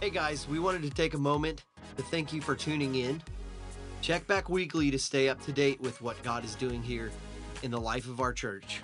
[0.00, 1.64] Hey guys, we wanted to take a moment
[1.96, 3.22] to thank you for tuning in.
[4.00, 7.10] Check back weekly to stay up to date with what God is doing here
[7.62, 8.80] in the life of our church.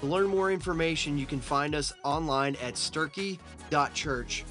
[0.00, 4.44] To learn more information, you can find us online at sturkey.church.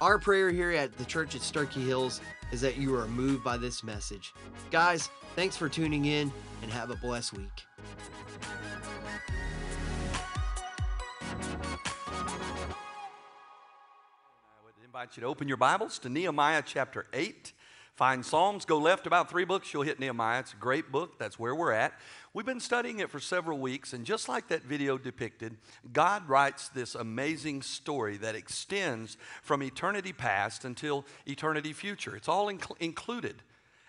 [0.00, 2.20] Our prayer here at the church at Sturkey Hills
[2.50, 4.34] is that you are moved by this message.
[4.70, 6.32] Guys, thanks for tuning in
[6.62, 7.66] and have a blessed week.
[15.02, 17.52] Invite you to open your Bibles to Nehemiah chapter 8.
[17.96, 20.38] Find Psalms, go left about three books, you'll hit Nehemiah.
[20.38, 21.92] It's a great book, that's where we're at.
[22.32, 25.56] We've been studying it for several weeks, and just like that video depicted,
[25.92, 32.14] God writes this amazing story that extends from eternity past until eternity future.
[32.14, 33.42] It's all inc- included.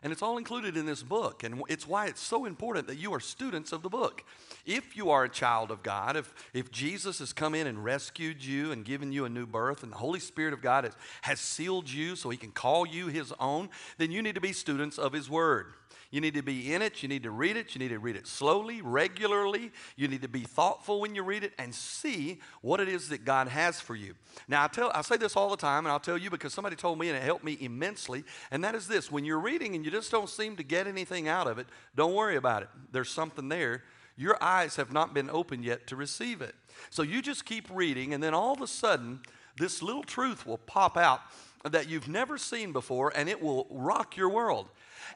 [0.03, 1.43] And it's all included in this book.
[1.43, 4.25] And it's why it's so important that you are students of the book.
[4.66, 8.44] If you are a child of God, if, if Jesus has come in and rescued
[8.44, 11.39] you and given you a new birth, and the Holy Spirit of God has, has
[11.39, 14.97] sealed you so he can call you his own, then you need to be students
[14.97, 15.73] of his word.
[16.11, 17.02] You need to be in it.
[17.02, 17.73] You need to read it.
[17.75, 19.72] You need to read it slowly, regularly.
[19.95, 23.25] You need to be thoughtful when you read it and see what it is that
[23.25, 24.13] God has for you.
[24.47, 26.75] Now, I, tell, I say this all the time, and I'll tell you because somebody
[26.75, 29.83] told me and it helped me immensely, and that is this when you're reading and
[29.83, 32.69] you just don't seem to get anything out of it, don't worry about it.
[32.91, 33.83] There's something there.
[34.16, 36.55] Your eyes have not been opened yet to receive it.
[36.89, 39.22] So you just keep reading, and then all of a sudden,
[39.57, 41.22] this little truth will pop out
[41.64, 44.67] that you've never seen before, and it will rock your world.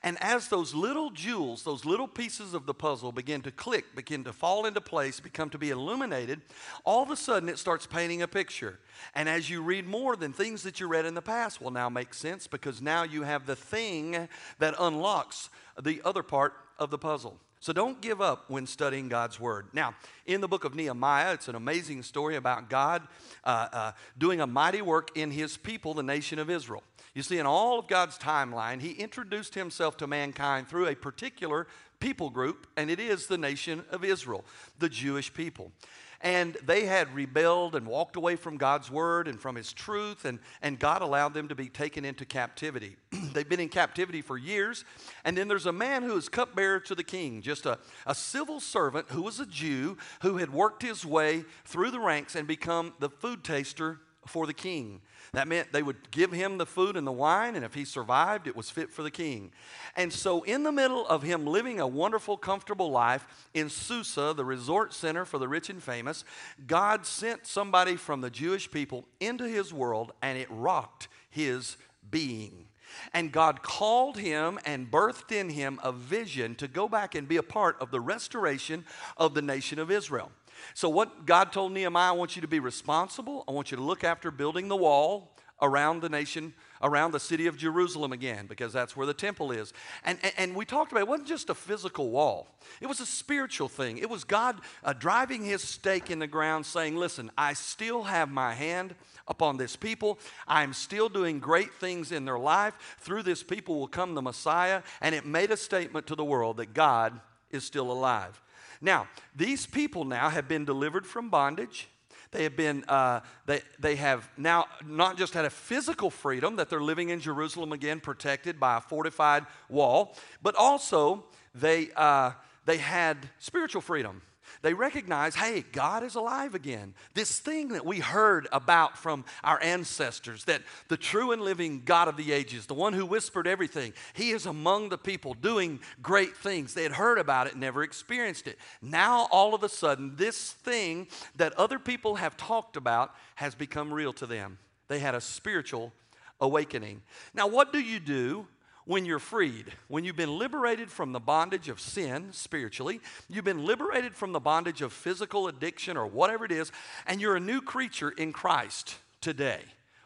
[0.04, 4.24] And as those little jewels, those little pieces of the puzzle begin to click, begin
[4.26, 6.42] to fall into place, become to be illuminated,
[6.86, 8.80] all of a sudden it starts painting a picture.
[9.16, 11.90] And as you read more, then things that you read in the past will now
[11.90, 14.28] make sense because now you have the thing
[14.60, 15.50] that unlocks
[15.82, 17.40] the other part of the puzzle.
[17.68, 19.68] So don't give up when studying God's Word.
[19.74, 19.94] Now,
[20.26, 23.06] in the book of Nehemiah, it's an amazing story about God
[23.44, 26.82] uh, uh, doing a mighty work in His people, the nation of Israel.
[27.14, 31.68] You see, in all of God's timeline, He introduced Himself to mankind through a particular
[32.00, 34.46] people group, and it is the nation of Israel,
[34.80, 35.74] the Jewish people.
[36.22, 40.40] And they had rebelled and walked away from God's word and from His truth, and,
[40.62, 42.96] and God allowed them to be taken into captivity.
[43.34, 44.84] They've been in captivity for years.
[45.26, 48.60] And then there's a man who is cupbearer to the king, just a, a civil
[48.60, 52.94] servant who was a Jew who had worked his way through the ranks and become
[53.00, 55.02] the food taster for the king.
[55.34, 58.48] That meant they would give him the food and the wine, and if he survived,
[58.48, 59.52] it was fit for the king.
[59.96, 64.46] And so, in the middle of him living a wonderful, comfortable life in Susa, the
[64.46, 66.24] resort center for the rich and famous,
[66.66, 71.78] God sent somebody from the Jewish people into his world, and it rocked his
[72.10, 72.68] being.
[73.14, 77.38] And God called him and birthed in him a vision to go back and be
[77.38, 78.86] a part of the restoration
[79.18, 80.32] of the nation of Israel.
[80.74, 83.44] So, what God told Nehemiah, I want you to be responsible.
[83.48, 87.48] I want you to look after building the wall around the nation, around the city
[87.48, 89.74] of Jerusalem again, because that's where the temple is.
[90.04, 92.48] And, and, and we talked about it, wasn't just a physical wall,
[92.82, 93.98] it was a spiritual thing.
[93.98, 98.30] It was God uh, driving his stake in the ground, saying, Listen, I still have
[98.30, 98.96] my hand
[99.28, 100.20] upon this people.
[100.48, 102.74] I'm still doing great things in their life.
[103.00, 104.84] Through this people will come the Messiah.
[105.02, 107.20] And it made a statement to the world that God
[107.52, 108.42] is still alive.
[108.82, 111.88] Now, these people now have been delivered from bondage.
[112.32, 116.70] They have been, uh, they, they have now not just had a physical freedom that
[116.70, 122.32] they're living in Jerusalem again, protected by a fortified wall, but also they, uh,
[122.66, 124.22] they had spiritual freedom.
[124.62, 126.94] They recognize, hey, God is alive again.
[127.14, 132.08] This thing that we heard about from our ancestors, that the true and living God
[132.08, 136.36] of the ages, the one who whispered everything, he is among the people doing great
[136.36, 136.74] things.
[136.74, 138.58] They had heard about it, never experienced it.
[138.82, 143.94] Now, all of a sudden, this thing that other people have talked about has become
[143.94, 144.58] real to them.
[144.88, 145.94] They had a spiritual
[146.40, 147.02] awakening.
[147.34, 148.48] Now, what do you do
[148.88, 153.66] when you're freed, when you've been liberated from the bondage of sin spiritually, you've been
[153.66, 156.72] liberated from the bondage of physical addiction or whatever it is,
[157.06, 159.60] and you're a new creature in Christ today.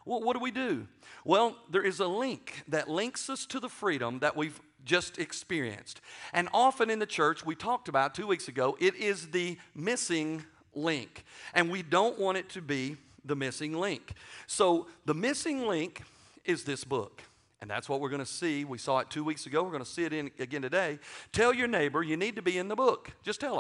[0.04, 0.88] Well, what do we do?
[1.24, 6.02] Well, there is a link that links us to the freedom that we've just experienced.
[6.34, 10.44] And often in the church, we talked about two weeks ago, it is the missing
[10.74, 11.24] link.
[11.54, 14.14] And we don't want it to be the missing link.
[14.48, 16.02] So the missing link
[16.46, 17.22] is this book.
[17.62, 18.66] And that's what we're going to see.
[18.66, 19.62] We saw it two weeks ago.
[19.64, 21.00] We're going to see it in, again today.
[21.32, 23.12] Tell your neighbor you need to be in the book.
[23.24, 23.56] Just tell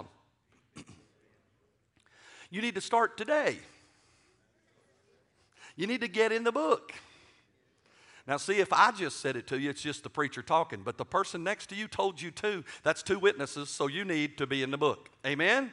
[0.75, 0.85] them.
[2.49, 3.59] you need to start today.
[5.75, 6.93] You need to get in the book.
[8.27, 10.81] Now, see, if I just said it to you, it's just the preacher talking.
[10.83, 12.63] But the person next to you told you too.
[12.83, 15.09] That's two witnesses, so you need to be in the book.
[15.25, 15.71] Amen?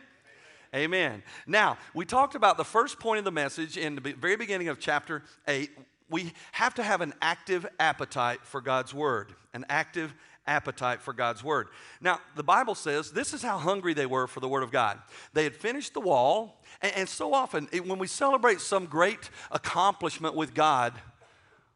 [0.75, 1.23] Amen.
[1.47, 4.79] Now, we talked about the first point of the message in the very beginning of
[4.79, 5.71] chapter 8.
[6.11, 10.15] We have to have an active appetite for God's word, an active
[10.47, 11.69] appetite for God's word.
[12.01, 14.99] Now, the Bible says this is how hungry they were for the word of God.
[15.35, 19.31] They had finished the wall, and, and so often it, when we celebrate some great
[19.53, 20.95] accomplishment with God,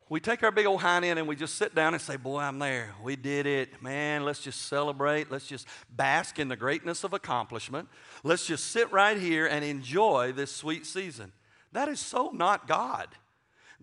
[0.08, 2.40] we take our big old hind end and we just sit down and say, Boy,
[2.40, 2.94] I'm there.
[3.02, 3.82] We did it.
[3.82, 5.30] Man, let's just celebrate.
[5.30, 7.88] Let's just bask in the greatness of accomplishment.
[8.22, 11.32] Let's just sit right here and enjoy this sweet season.
[11.72, 13.08] That is so not God.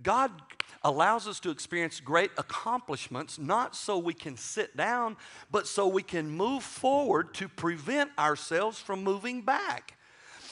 [0.04, 0.32] God
[0.84, 5.18] allows us to experience great accomplishments, not so we can sit down,
[5.52, 9.98] but so we can move forward to prevent ourselves from moving back.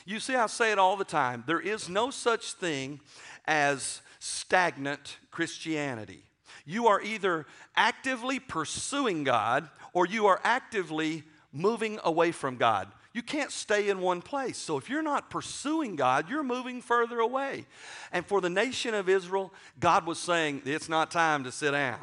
[0.05, 2.99] You see, I say it all the time there is no such thing
[3.45, 6.23] as stagnant Christianity.
[6.65, 7.45] You are either
[7.75, 11.23] actively pursuing God or you are actively
[11.53, 12.91] moving away from God.
[13.17, 14.59] You can't stay in one place.
[14.59, 17.65] So if you're not pursuing God, you're moving further away.
[18.11, 21.97] And for the nation of Israel, God was saying, It's not time to sit down,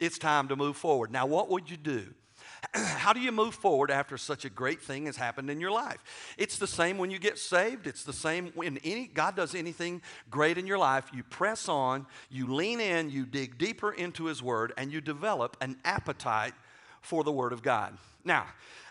[0.00, 1.12] it's time to move forward.
[1.12, 2.12] Now, what would you do?
[2.74, 6.02] how do you move forward after such a great thing has happened in your life?
[6.36, 7.86] It's the same when you get saved.
[7.86, 11.08] It's the same when any God does anything great in your life.
[11.14, 15.56] You press on, you lean in, you dig deeper into His Word, and you develop
[15.60, 16.54] an appetite
[17.02, 17.96] for the Word of God.
[18.24, 18.46] Now,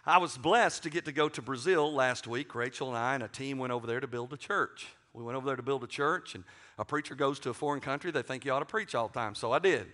[0.08, 2.54] I was blessed to get to go to Brazil last week.
[2.54, 4.88] Rachel and I and a team went over there to build a church.
[5.14, 6.44] We went over there to build a church, and
[6.78, 9.14] a preacher goes to a foreign country, they think you ought to preach all the
[9.14, 9.34] time.
[9.34, 9.88] So I did.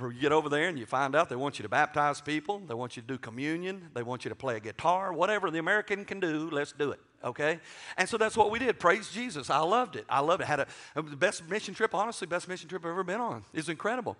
[0.00, 2.74] You get over there and you find out they want you to baptize people, they
[2.74, 6.04] want you to do communion, they want you to play a guitar, whatever the American
[6.04, 7.00] can do, let's do it.
[7.24, 7.58] Okay?
[7.96, 8.78] And so that's what we did.
[8.78, 9.50] Praise Jesus.
[9.50, 10.04] I loved it.
[10.08, 10.46] I loved it.
[10.46, 13.44] Had a, a best mission trip, honestly, best mission trip I've ever been on.
[13.52, 14.16] It's incredible.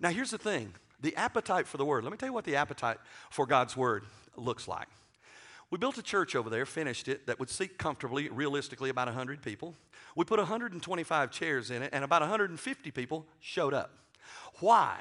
[0.00, 0.72] Now here's the thing.
[1.00, 2.04] The appetite for the word.
[2.04, 2.98] Let me tell you what the appetite
[3.30, 4.04] for God's word
[4.36, 4.88] looks like.
[5.70, 9.42] We built a church over there, finished it, that would seat comfortably, realistically, about 100
[9.42, 9.74] people.
[10.16, 13.90] We put 125 chairs in it, and about 150 people showed up.
[14.60, 14.98] Why?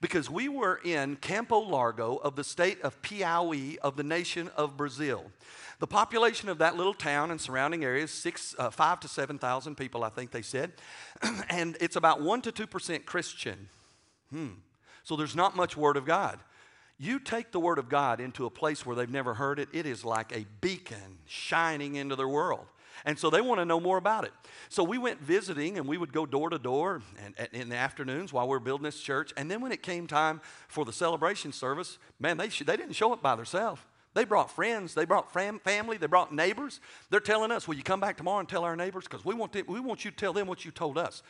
[0.00, 4.76] Because we were in Campo Largo of the state of Piauí of the nation of
[4.76, 5.30] Brazil.
[5.78, 10.02] The population of that little town and surrounding areas, six, uh, five to 7,000 people,
[10.04, 10.72] I think they said.
[11.50, 13.68] and it's about 1% to 2% Christian.
[14.30, 14.48] Hmm.
[15.08, 16.38] So there's not much Word of God.
[16.98, 19.86] You take the Word of God into a place where they've never heard it, it
[19.86, 22.66] is like a beacon shining into their world.
[23.06, 24.32] And so they want to know more about it.
[24.68, 28.34] So we went visiting and we would go door to door and, in the afternoons
[28.34, 29.32] while we were building this church.
[29.38, 32.92] And then when it came time for the celebration service, man, they, sh- they didn't
[32.92, 33.80] show up by themselves.
[34.12, 36.80] They brought friends, they brought fam- family, they brought neighbors.
[37.08, 39.04] They're telling us, Will you come back tomorrow and tell our neighbors?
[39.04, 41.22] Because we, want we want you to tell them what you told us.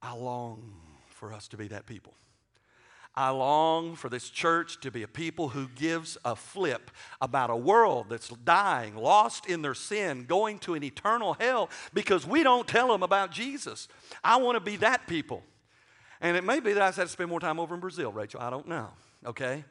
[0.00, 0.74] I long
[1.08, 2.14] for us to be that people.
[3.16, 6.90] I long for this church to be a people who gives a flip
[7.20, 12.26] about a world that's dying, lost in their sin, going to an eternal hell because
[12.26, 13.88] we don't tell them about Jesus.
[14.22, 15.42] I want to be that people.
[16.20, 18.40] And it may be that I have to spend more time over in Brazil, Rachel.
[18.40, 18.88] I don't know.
[19.24, 19.64] Okay?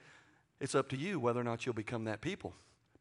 [0.59, 2.53] It's up to you whether or not you'll become that people.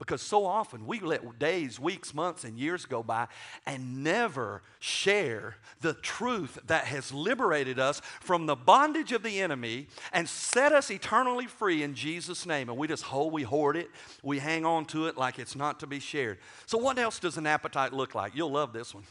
[0.05, 3.27] Because so often we let days, weeks, months, and years go by
[3.65, 9.87] and never share the truth that has liberated us from the bondage of the enemy
[10.13, 12.69] and set us eternally free in Jesus' name.
[12.69, 13.89] And we just hold, we hoard it,
[14.23, 16.37] we hang on to it like it's not to be shared.
[16.67, 18.35] So, what else does an appetite look like?
[18.35, 19.05] You'll love this one.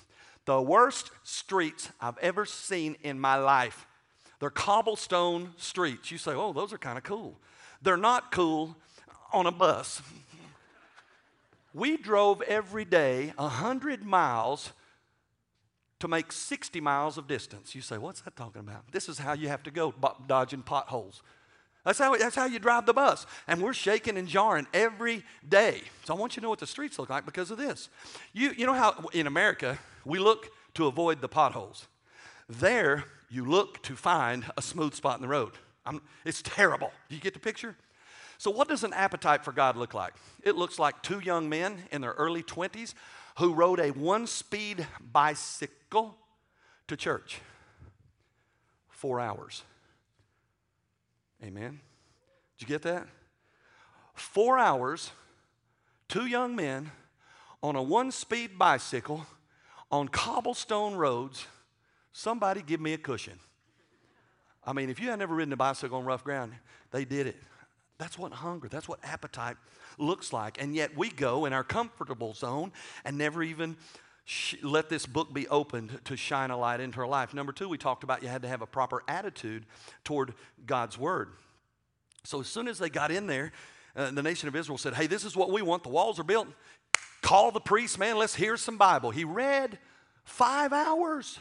[0.46, 3.88] The worst streets I've ever seen in my life.
[4.40, 6.12] They're cobblestone streets.
[6.12, 7.40] You say, oh, those are kind of cool.
[7.82, 8.78] They're not cool
[9.32, 10.04] on a bus.
[11.74, 14.74] We drove every day 100 miles
[16.00, 17.74] to make 60 miles of distance.
[17.74, 18.92] You say, what's that talking about?
[18.92, 19.94] This is how you have to go
[20.28, 21.24] dodging potholes.
[21.86, 23.26] That's how, that's how you drive the bus.
[23.48, 25.82] And we're shaking and jarring every day.
[26.06, 27.90] So I want you to know what the streets look like because of this.
[28.34, 31.88] You, you know how in America we look to avoid the potholes.
[32.48, 35.54] There, you look to find a smooth spot in the road.
[35.86, 36.92] I'm, it's terrible.
[37.10, 37.76] Do you get the picture?
[38.44, 40.14] So, what does an appetite for God look like?
[40.44, 42.94] It looks like two young men in their early 20s
[43.38, 46.18] who rode a one speed bicycle
[46.90, 47.40] to church.
[48.90, 49.64] Four hours.
[51.42, 51.80] Amen.
[52.58, 53.08] Did you get that?
[54.14, 55.12] Four hours,
[56.10, 56.92] two young men
[57.62, 59.26] on a one speed bicycle
[59.90, 61.48] on cobblestone roads.
[62.12, 63.40] Somebody give me a cushion.
[64.66, 66.52] I mean, if you had never ridden a bicycle on rough ground,
[66.92, 67.38] they did it.
[68.04, 69.56] That's what hunger, that's what appetite
[69.98, 70.62] looks like.
[70.62, 72.74] And yet we go in our comfortable zone
[73.06, 73.78] and never even
[74.26, 77.34] sh- let this book be opened to shine a light into our life.
[77.34, 79.66] Number two, we talked about you had to have a proper attitude
[80.04, 80.34] toward
[80.66, 81.30] God's word.
[82.26, 83.54] So as soon as they got in there,
[83.96, 85.84] uh, the nation of Israel said, Hey, this is what we want.
[85.84, 86.50] The walls are built.
[87.22, 89.12] Call the priest, man, let's hear some Bible.
[89.12, 89.80] He read
[90.26, 91.40] five hours.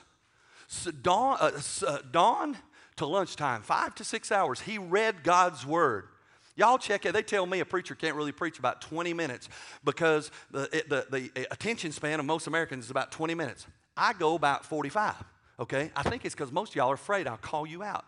[0.68, 2.56] So dawn, uh, uh, dawn
[2.98, 4.60] to lunchtime, five to six hours.
[4.60, 6.06] He read God's word.
[6.54, 7.12] Y'all check it.
[7.12, 9.48] They tell me a preacher can't really preach about 20 minutes
[9.84, 13.66] because the, the, the attention span of most Americans is about 20 minutes.
[13.96, 15.14] I go about 45,
[15.60, 15.90] okay?
[15.96, 18.04] I think it's because most of y'all are afraid I'll call you out.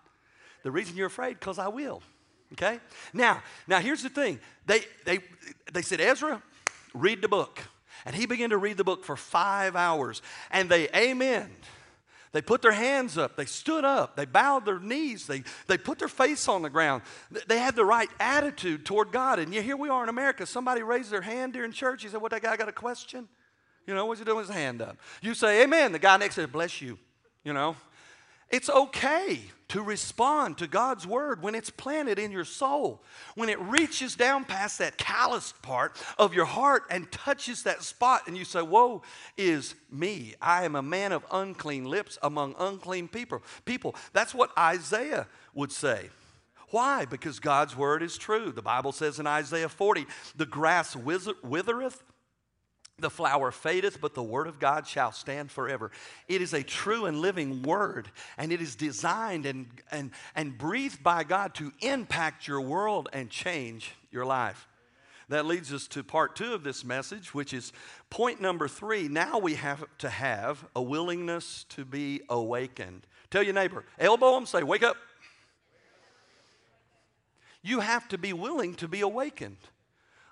[0.62, 2.02] The reason you're afraid, because I will,
[2.52, 2.80] okay?
[3.12, 4.40] Now, now here's the thing.
[4.66, 5.20] They, they,
[5.72, 6.42] they said, Ezra,
[6.94, 7.60] read the book.
[8.06, 10.20] And he began to read the book for five hours.
[10.50, 11.50] And they amen.
[12.34, 13.36] They put their hands up.
[13.36, 14.16] They stood up.
[14.16, 15.28] They bowed their knees.
[15.28, 17.02] They, they put their face on the ground.
[17.46, 19.38] They had the right attitude toward God.
[19.38, 20.44] And here we are in America.
[20.44, 22.02] Somebody raised their hand during church.
[22.02, 23.28] He said, What, that guy got a question?
[23.86, 24.96] You know, what's he doing with his hand up?
[25.22, 25.92] You say, Amen.
[25.92, 26.98] The guy next to bless you.
[27.44, 27.76] You know,
[28.50, 29.38] it's okay
[29.74, 33.02] to respond to God's word when it's planted in your soul,
[33.34, 38.22] when it reaches down past that calloused part of your heart and touches that spot,
[38.28, 39.02] and you say, Woe
[39.36, 40.36] is me.
[40.40, 43.42] I am a man of unclean lips among unclean people.
[43.64, 43.96] People.
[44.12, 46.08] That's what Isaiah would say.
[46.70, 47.04] Why?
[47.04, 48.52] Because God's word is true.
[48.52, 52.00] The Bible says in Isaiah 40, the grass withereth
[53.04, 55.90] the flower fadeth, but the word of God shall stand forever.
[56.26, 61.02] It is a true and living word, and it is designed and, and, and breathed
[61.02, 64.66] by God to impact your world and change your life.
[65.28, 67.74] That leads us to part two of this message, which is
[68.08, 69.06] point number three.
[69.06, 73.06] Now we have to have a willingness to be awakened.
[73.30, 74.96] Tell your neighbor, elbow them, say, Wake up.
[77.60, 79.58] You have to be willing to be awakened.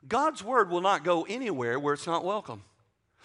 [0.06, 2.62] God's word will not go anywhere where it's not welcome.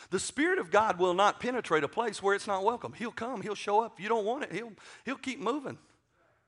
[0.10, 2.94] The Spirit of God will not penetrate a place where it's not welcome.
[2.94, 3.94] He'll come, He'll show up.
[3.98, 4.72] If you don't want it, He'll,
[5.06, 5.78] he'll keep moving.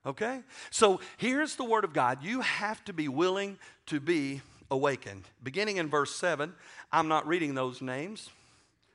[0.06, 0.42] Okay?
[0.70, 2.24] So here's the Word of God.
[2.24, 3.58] You have to be willing
[3.88, 5.24] to be awakened.
[5.44, 6.54] Beginning in verse 7,
[6.92, 8.30] I'm not reading those names.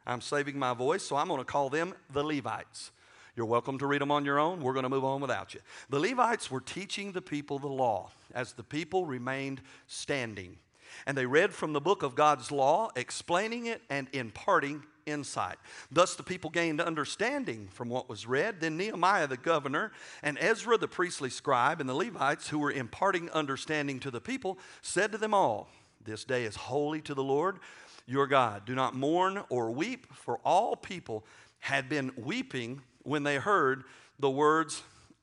[0.06, 2.90] I'm saving my voice, so I'm going to call them the Levites.
[3.36, 4.60] You're welcome to read them on your own.
[4.60, 5.60] We're going to move on without you.
[5.90, 10.58] The Levites were teaching the people the law as the people remained standing.
[11.06, 15.56] And they read from the book of God's law, explaining it and imparting insight.
[15.90, 18.60] Thus, the people gained understanding from what was read.
[18.60, 23.30] Then Nehemiah the governor and Ezra the priestly scribe and the Levites, who were imparting
[23.30, 25.68] understanding to the people, said to them all,
[26.04, 27.58] This day is holy to the Lord
[28.06, 28.64] your God.
[28.64, 31.24] Do not mourn or weep, for all people
[31.60, 33.84] had been weeping when they heard
[34.18, 34.82] the words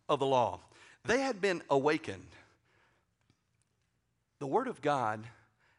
[0.10, 0.60] of the law.
[1.06, 2.28] They had been awakened.
[4.40, 5.24] The word of God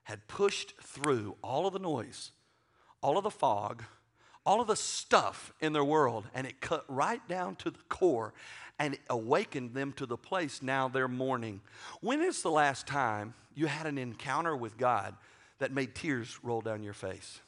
[0.05, 2.33] had pushed through all of the noise,
[3.03, 3.83] all of the fog,
[4.45, 8.33] all of the stuff in their world, and it cut right down to the core
[8.79, 11.61] and awakened them to the place now they're mourning.
[12.01, 15.15] When is the last time you had an encounter with God
[15.59, 17.41] that made tears roll down your face?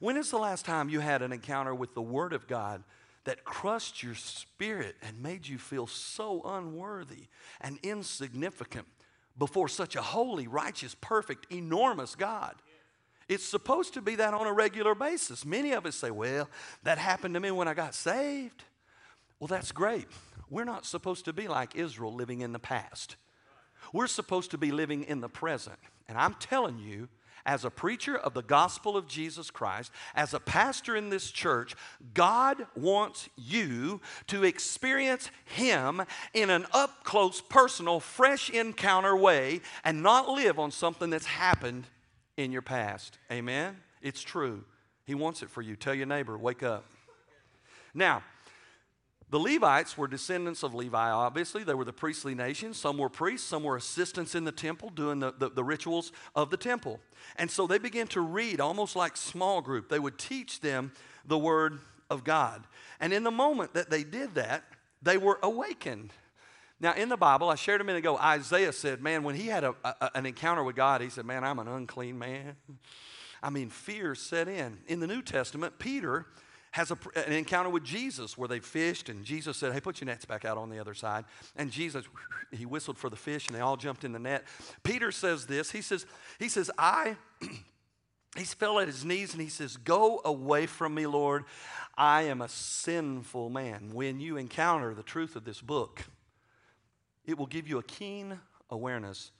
[0.00, 2.82] When is the last time you had an encounter with the Word of God
[3.24, 7.26] that crushed your spirit and made you feel so unworthy
[7.60, 8.86] and insignificant
[9.38, 12.54] before such a holy, righteous, perfect, enormous God.
[13.28, 15.44] It's supposed to be that on a regular basis.
[15.44, 16.48] Many of us say, well,
[16.82, 18.64] that happened to me when I got saved.
[19.40, 20.06] Well, that's great.
[20.50, 23.16] We're not supposed to be like Israel living in the past.
[23.92, 25.78] We're supposed to be living in the present.
[26.08, 27.08] And I'm telling you,
[27.46, 31.74] as a preacher of the gospel of Jesus Christ, as a pastor in this church,
[32.14, 40.02] God wants you to experience Him in an up close, personal, fresh encounter way and
[40.02, 41.86] not live on something that's happened
[42.36, 43.18] in your past.
[43.30, 43.76] Amen?
[44.02, 44.64] It's true.
[45.06, 45.76] He wants it for you.
[45.76, 46.84] Tell your neighbor, wake up.
[47.92, 48.22] Now,
[49.30, 51.64] the Levites were descendants of Levi, obviously.
[51.64, 52.74] They were the priestly nation.
[52.74, 56.50] Some were priests, some were assistants in the temple doing the, the, the, rituals of
[56.50, 57.00] the temple.
[57.36, 59.88] And so they began to read almost like small group.
[59.88, 60.92] They would teach them
[61.24, 62.64] the word of God.
[63.00, 64.64] And in the moment that they did that,
[65.02, 66.12] they were awakened.
[66.80, 69.64] Now, in the Bible, I shared a minute ago, Isaiah said, Man, when he had
[69.64, 72.56] a, a, an encounter with God, he said, Man, I'm an unclean man.
[73.42, 74.78] I mean, fear set in.
[74.86, 76.26] In the New Testament, Peter
[76.74, 80.06] has a, an encounter with Jesus where they fished, and Jesus said, Hey, put your
[80.06, 81.24] nets back out on the other side.
[81.54, 82.04] And Jesus,
[82.50, 84.42] he whistled for the fish, and they all jumped in the net.
[84.82, 86.04] Peter says this He says,
[86.40, 87.16] he says I,
[88.36, 91.44] he fell at his knees and he says, Go away from me, Lord.
[91.96, 93.90] I am a sinful man.
[93.92, 96.02] When you encounter the truth of this book,
[97.24, 99.30] it will give you a keen awareness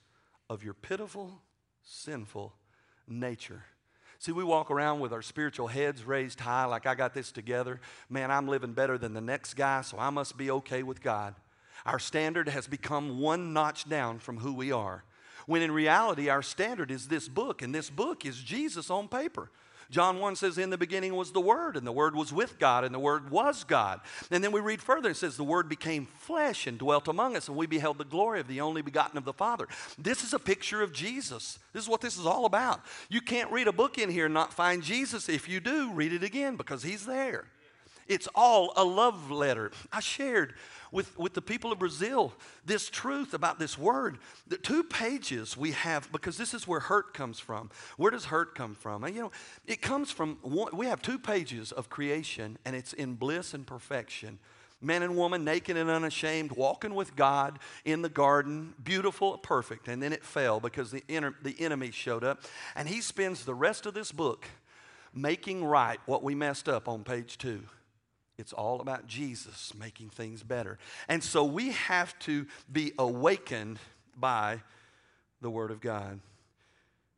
[0.49, 1.41] of your pitiful,
[1.83, 2.53] sinful
[3.09, 3.65] nature.
[4.19, 7.79] See, we walk around with our spiritual heads raised high, like I got this together.
[8.09, 11.35] Man, I'm living better than the next guy, so I must be okay with God.
[11.85, 15.03] Our standard has become one notch down from who we are.
[15.45, 19.51] When in reality, our standard is this book, and this book is Jesus on paper.
[19.89, 22.83] John 1 says, In the beginning was the Word, and the Word was with God,
[22.83, 24.01] and the Word was God.
[24.31, 27.47] And then we read further, it says, The Word became flesh and dwelt among us,
[27.47, 29.67] and we beheld the glory of the only begotten of the Father.
[29.97, 31.59] This is a picture of Jesus.
[31.73, 32.81] This is what this is all about.
[33.09, 35.29] You can't read a book in here and not find Jesus.
[35.29, 37.45] If you do, read it again because He's there.
[38.07, 39.71] It's all a love letter.
[39.91, 40.53] I shared
[40.91, 42.33] with, with the people of Brazil
[42.65, 44.19] this truth about this word.
[44.47, 47.71] The two pages we have, because this is where hurt comes from.
[47.97, 49.03] Where does hurt come from?
[49.03, 49.31] And, you know,
[49.65, 53.65] it comes from, one, we have two pages of creation, and it's in bliss and
[53.65, 54.37] perfection.
[54.81, 59.87] Man and woman, naked and unashamed, walking with God in the garden, beautiful, perfect.
[59.87, 62.43] And then it fell because the, inner, the enemy showed up.
[62.75, 64.47] And he spends the rest of this book
[65.11, 67.63] making right what we messed up on page two.
[68.37, 70.77] It's all about Jesus making things better.
[71.07, 73.79] And so we have to be awakened
[74.17, 74.61] by
[75.41, 76.19] the Word of God.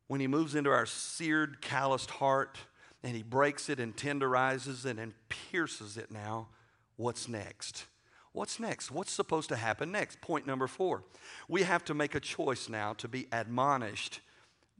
[0.06, 2.58] When He moves into our seared, calloused heart
[3.02, 6.48] and He breaks it and tenderizes it and pierces it now,
[6.96, 7.86] what's next?
[8.32, 8.90] What's next?
[8.90, 10.20] What's supposed to happen next?
[10.20, 11.02] Point number four.
[11.48, 14.20] We have to make a choice now to be admonished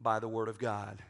[0.01, 1.03] by the Word of God.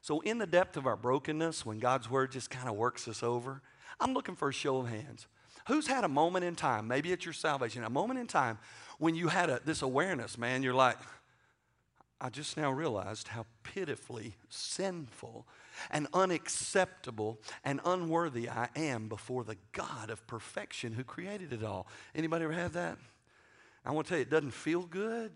[0.00, 3.22] So, in the depth of our brokenness, when God's Word just kind of works us
[3.22, 3.62] over,
[4.00, 5.26] I'm looking for a show of hands.
[5.68, 8.58] Who's had a moment in time, maybe it's your salvation, a moment in time
[8.98, 10.96] when you had a, this awareness, man, you're like,
[12.20, 15.46] I just now realized how pitifully sinful
[15.90, 21.88] and unacceptable and unworthy I am before the God of perfection who created it all.
[22.14, 22.96] Anybody ever have that?
[23.84, 25.32] I want to tell you, it doesn't feel good.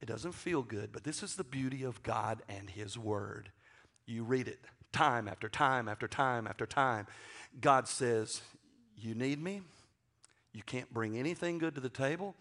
[0.00, 3.50] It doesn't feel good, but this is the beauty of God and His Word.
[4.04, 7.06] You read it time after time after time after time.
[7.60, 8.40] God says,
[8.96, 9.60] You need me.
[10.52, 12.34] You can't bring anything good to the table.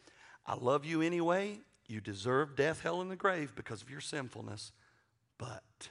[0.45, 1.60] I love you anyway.
[1.88, 4.72] You deserve death, hell, and the grave because of your sinfulness.
[5.38, 5.89] But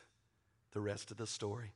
[0.73, 1.73] the rest of the story.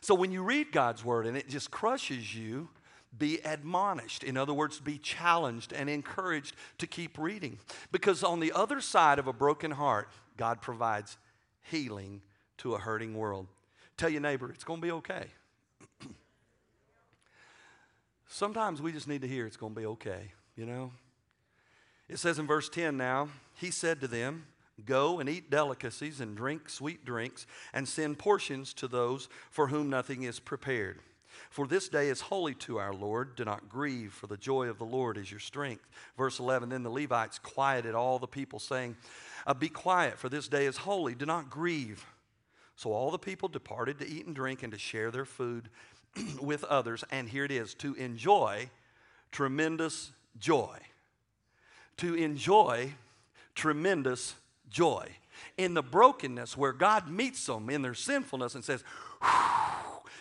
[0.00, 2.68] So when you read God's word and it just crushes you,
[3.16, 4.24] be admonished.
[4.24, 7.58] In other words, be challenged and encouraged to keep reading.
[7.92, 11.16] Because on the other side of a broken heart, God provides
[11.62, 12.22] healing
[12.58, 13.46] to a hurting world.
[13.96, 15.26] Tell your neighbor, it's going to be okay.
[18.26, 20.90] Sometimes we just need to hear it's going to be okay, you know?
[22.08, 24.46] It says in verse 10 now, he said to them,
[24.84, 29.88] Go and eat delicacies and drink sweet drinks, and send portions to those for whom
[29.88, 30.98] nothing is prepared.
[31.50, 33.36] For this day is holy to our Lord.
[33.36, 35.86] Do not grieve, for the joy of the Lord is your strength.
[36.16, 38.96] Verse 11 Then the Levites quieted all the people, saying,
[39.46, 41.14] uh, Be quiet, for this day is holy.
[41.14, 42.04] Do not grieve.
[42.76, 45.68] So all the people departed to eat and drink and to share their food
[46.40, 48.70] with others, and here it is to enjoy
[49.30, 50.78] tremendous joy.
[51.98, 52.92] To enjoy
[53.54, 54.34] tremendous
[54.68, 55.08] joy.
[55.56, 58.84] In the brokenness where God meets them in their sinfulness and says,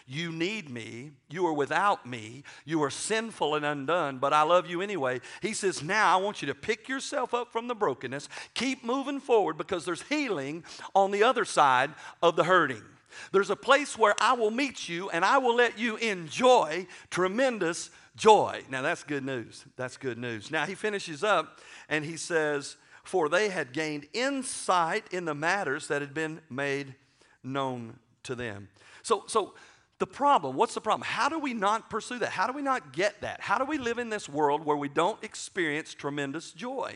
[0.05, 1.11] You need me.
[1.29, 2.43] You are without me.
[2.65, 5.21] You are sinful and undone, but I love you anyway.
[5.41, 9.19] He says, Now I want you to pick yourself up from the brokenness, keep moving
[9.19, 10.63] forward because there's healing
[10.93, 12.83] on the other side of the hurting.
[13.31, 17.89] There's a place where I will meet you and I will let you enjoy tremendous
[18.15, 18.63] joy.
[18.69, 19.65] Now, that's good news.
[19.75, 20.51] That's good news.
[20.51, 25.87] Now, he finishes up and he says, For they had gained insight in the matters
[25.87, 26.95] that had been made
[27.43, 28.69] known to them.
[29.01, 29.53] So, so
[29.99, 31.05] the problem, what's the problem?
[31.07, 32.29] How do we not pursue that?
[32.29, 33.41] How do we not get that?
[33.41, 36.95] How do we live in this world where we don't experience tremendous joy?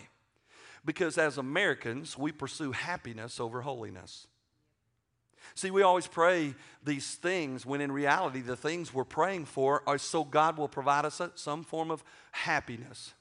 [0.84, 4.28] Because as Americans, we pursue happiness over holiness.
[5.56, 9.98] See, we always pray these things when in reality, the things we're praying for are
[9.98, 13.14] so God will provide us some form of happiness.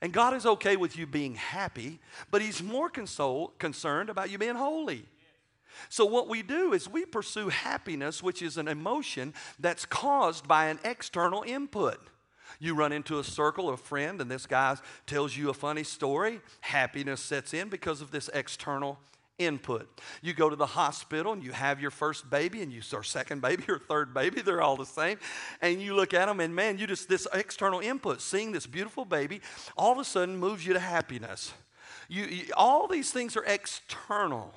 [0.00, 4.38] And God is okay with you being happy, but He's more console, concerned about you
[4.38, 5.06] being holy.
[5.88, 10.66] So, what we do is we pursue happiness, which is an emotion that's caused by
[10.66, 12.00] an external input.
[12.60, 16.40] You run into a circle of friend, and this guy tells you a funny story.
[16.60, 18.98] Happiness sets in because of this external
[19.38, 19.88] input.
[20.22, 23.42] You go to the hospital and you have your first baby and you or second
[23.42, 25.18] baby or third baby, they're all the same.
[25.60, 29.04] And you look at them and man, you just this external input, seeing this beautiful
[29.04, 29.40] baby,
[29.76, 31.52] all of a sudden moves you to happiness.
[32.08, 34.54] You, you all these things are external.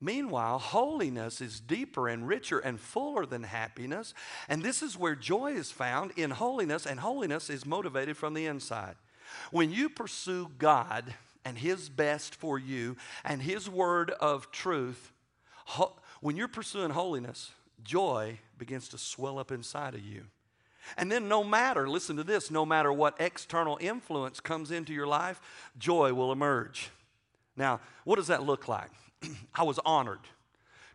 [0.00, 4.14] Meanwhile, holiness is deeper and richer and fuller than happiness.
[4.48, 8.46] And this is where joy is found in holiness, and holiness is motivated from the
[8.46, 8.96] inside.
[9.50, 15.12] When you pursue God, and His best for you and His word of truth,
[16.20, 17.50] when you're pursuing holiness,
[17.82, 20.24] joy begins to swell up inside of you.
[20.96, 25.06] And then, no matter, listen to this, no matter what external influence comes into your
[25.06, 25.40] life,
[25.78, 26.90] joy will emerge.
[27.56, 28.90] Now, what does that look like?
[29.54, 30.20] I was honored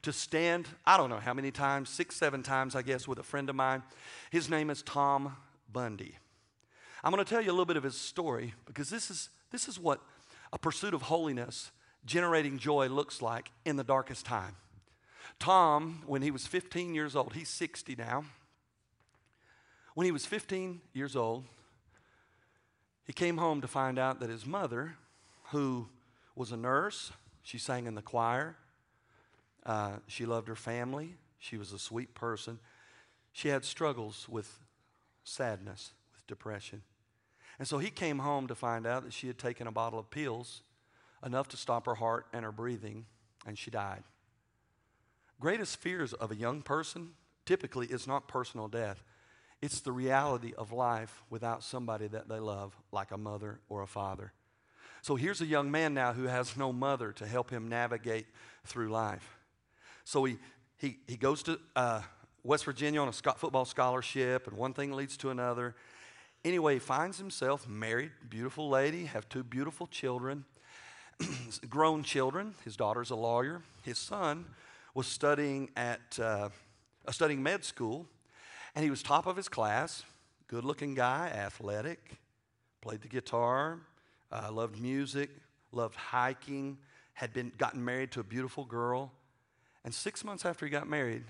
[0.06, 3.24] to stand, I don't know how many times, six, seven times, I guess, with a
[3.24, 3.82] friend of mine.
[4.30, 5.36] His name is Tom
[5.72, 6.16] Bundy.
[7.04, 9.68] I'm going to tell you a little bit of his story because this is, this
[9.68, 10.02] is what
[10.54, 11.72] a pursuit of holiness,
[12.06, 14.56] generating joy, looks like in the darkest time.
[15.40, 18.26] Tom, when he was 15 years old, he's 60 now.
[19.96, 21.46] When he was 15 years old,
[23.06, 24.98] he came home to find out that his mother,
[25.52, 25.88] who
[26.36, 27.12] was a nurse,
[27.46, 28.58] she sang in the choir,
[29.68, 32.58] uh, she loved her family, she was a sweet person.
[33.34, 34.60] She had struggles with
[35.24, 36.82] sadness, with depression.
[37.60, 40.10] And so he came home to find out that she had taken a bottle of
[40.10, 40.64] pills,
[41.24, 43.06] enough to stop her heart and her breathing,
[43.46, 44.04] and she died.
[45.40, 47.12] Greatest fears of a young person
[47.46, 49.04] typically is not personal death.
[49.62, 53.88] It's the reality of life without somebody that they love, like a mother or a
[53.88, 54.34] father.
[55.06, 58.26] So here's a young man now who has no mother to help him navigate
[58.66, 59.38] through life.
[60.04, 60.40] So he,
[60.80, 62.02] he, he goes to uh,
[62.44, 65.76] West Virginia on a football scholarship, and one thing leads to another.
[66.44, 70.44] Anyway, he finds himself married, beautiful lady, have two beautiful children,
[71.70, 72.56] grown children.
[72.64, 73.62] His daughter's a lawyer.
[73.84, 74.44] His son
[74.96, 76.50] was studying at uh,
[77.12, 78.08] studying med school,
[78.74, 80.04] and he was top of his class.
[80.48, 82.18] Good-looking guy, athletic,
[82.82, 83.82] played the guitar,
[84.32, 85.30] uh, loved music,
[85.72, 86.78] loved hiking,
[87.14, 89.12] had been gotten married to a beautiful girl.
[89.84, 91.24] And six months after he got married,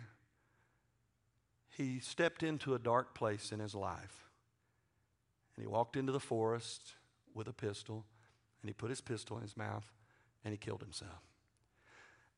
[1.69, 4.25] he stepped into a dark place in his life.
[5.55, 6.93] And he walked into the forest
[7.33, 8.05] with a pistol,
[8.61, 9.85] and he put his pistol in his mouth,
[10.43, 11.21] and he killed himself.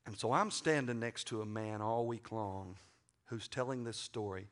[0.06, 2.78] And so I'm standing next to a man all week long
[3.26, 4.48] who's telling this story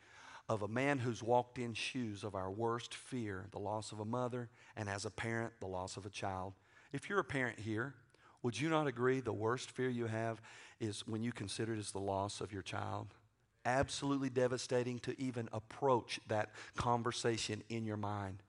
[0.47, 4.05] of a man who's walked in shoes of our worst fear the loss of a
[4.05, 6.53] mother, and as a parent, the loss of a child.
[6.93, 7.95] If you're a parent here,
[8.43, 10.39] would you not agree the worst fear you have
[10.79, 13.07] is when you consider it as the loss of your child?
[13.65, 18.43] Absolutely devastating to even approach that conversation in your mind.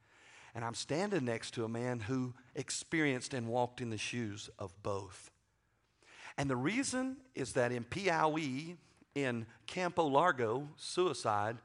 [0.55, 4.75] And I'm standing next to a man who experienced and walked in the shoes of
[4.83, 5.31] both.
[6.37, 8.77] And the reason is that in Piauí,
[9.15, 11.57] in Campo Largo, suicide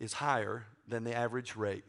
[0.00, 1.84] is higher than the average rate.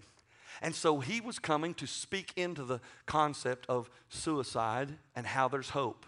[0.61, 5.69] And so he was coming to speak into the concept of suicide and how there's
[5.69, 6.05] hope.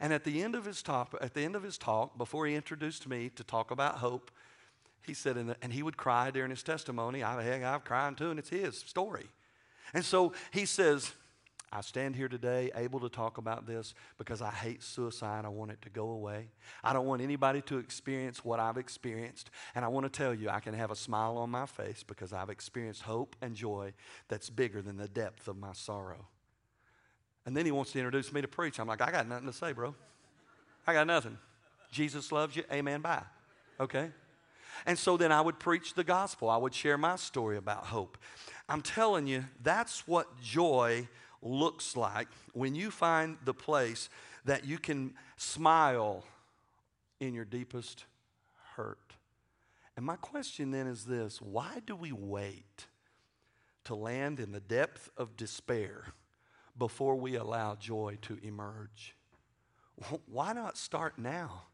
[0.00, 2.54] And at the end of his talk, at the end of his talk, before he
[2.54, 4.30] introduced me to talk about hope,
[5.06, 7.22] he said, the, and he would cry during his testimony.
[7.22, 9.26] I, heck, I've cried too, and it's his story.
[9.92, 11.12] And so he says,
[11.74, 15.44] I stand here today able to talk about this because I hate suicide.
[15.44, 16.50] I want it to go away.
[16.84, 19.50] I don't want anybody to experience what I've experienced.
[19.74, 22.32] And I want to tell you, I can have a smile on my face because
[22.32, 23.92] I've experienced hope and joy
[24.28, 26.28] that's bigger than the depth of my sorrow.
[27.44, 28.78] And then he wants to introduce me to preach.
[28.78, 29.96] I'm like, I got nothing to say, bro.
[30.86, 31.38] I got nothing.
[31.90, 32.62] Jesus loves you.
[32.72, 33.00] Amen.
[33.00, 33.24] Bye.
[33.80, 34.10] Okay?
[34.86, 36.50] And so then I would preach the gospel.
[36.50, 38.16] I would share my story about hope.
[38.68, 41.08] I'm telling you, that's what joy
[41.44, 44.08] looks like when you find the place
[44.44, 46.24] that you can smile
[47.20, 48.06] in your deepest
[48.76, 48.98] hurt.
[49.96, 52.86] And my question then is this why do we wait
[53.84, 56.06] to land in the depth of despair
[56.76, 59.14] before we allow joy to emerge?
[60.26, 61.64] Why not start now?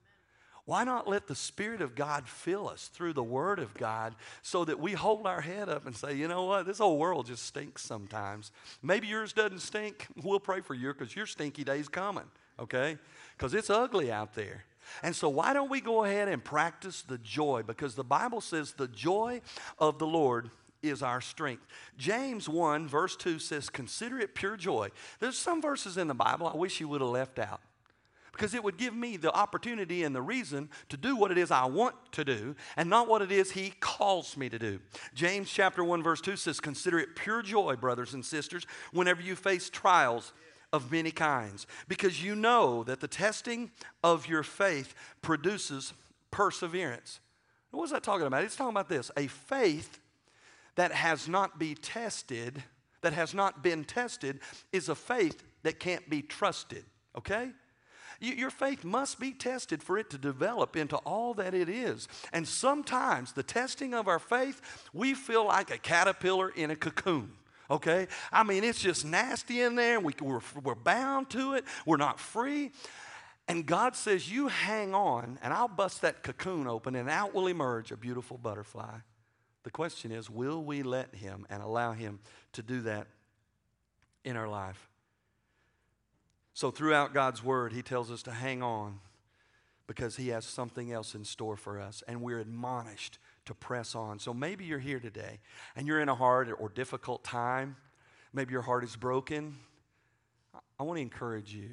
[0.65, 4.65] Why not let the Spirit of God fill us through the Word of God so
[4.65, 7.45] that we hold our head up and say, you know what, this whole world just
[7.45, 8.53] stinks sometimes.
[8.83, 10.07] Maybe yours doesn't stink.
[10.23, 12.25] We'll pray for you because your stinky day's coming,
[12.59, 12.99] okay?
[13.37, 14.65] Because it's ugly out there.
[15.03, 17.63] And so, why don't we go ahead and practice the joy?
[17.65, 19.41] Because the Bible says the joy
[19.79, 20.51] of the Lord
[20.83, 21.67] is our strength.
[21.97, 24.91] James 1, verse 2 says, Consider it pure joy.
[25.21, 27.61] There's some verses in the Bible I wish you would have left out
[28.41, 31.51] because it would give me the opportunity and the reason to do what it is
[31.51, 34.81] I want to do and not what it is He calls me to do.
[35.13, 39.37] James chapter 1, verse 2 says, Consider it pure joy, brothers and sisters, whenever you
[39.37, 40.33] face trials
[40.73, 43.73] of many kinds, because you know that the testing
[44.03, 45.93] of your faith produces
[46.31, 47.21] perseverance.
[47.73, 48.43] What is that talking about?
[48.43, 50.01] It's talking about this a faith
[50.77, 52.65] that has not been tested,
[53.03, 54.41] that has not been tested,
[54.73, 56.87] is a faith that can't be trusted.
[57.15, 57.51] Okay?
[58.21, 62.07] Your faith must be tested for it to develop into all that it is.
[62.33, 67.33] And sometimes the testing of our faith, we feel like a caterpillar in a cocoon
[67.71, 68.09] okay?
[68.33, 70.01] I mean, it's just nasty in there.
[70.01, 72.73] We, we're, we're bound to it, we're not free.
[73.49, 77.47] And God says, You hang on, and I'll bust that cocoon open, and out will
[77.47, 78.99] emerge a beautiful butterfly.
[79.63, 82.21] The question is, will we let Him and allow Him
[82.53, 83.07] to do that
[84.25, 84.90] in our life?
[86.53, 89.01] So, throughout God's word, He tells us to hang on
[89.87, 93.19] because He has something else in store for us, and we're admonished
[93.51, 94.19] to press on.
[94.21, 95.41] So maybe you're here today
[95.75, 97.75] and you're in a hard or difficult time.
[98.33, 99.57] Maybe your heart is broken.
[100.79, 101.71] I want to encourage you